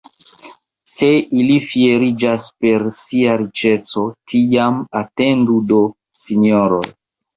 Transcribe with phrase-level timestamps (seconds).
[0.91, 1.09] Se
[1.41, 5.83] ili fieriĝas per sia riĉeco, tiam atendu do,
[6.23, 6.87] sinjoroj!